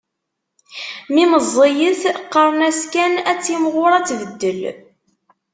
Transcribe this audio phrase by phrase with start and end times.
[1.13, 4.61] Mi meẓẓiyet, qqaren-as kan ad timɣur ad tbeddel